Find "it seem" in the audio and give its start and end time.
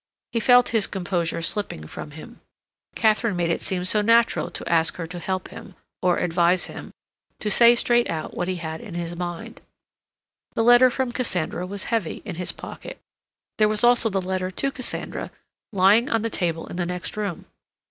3.51-3.85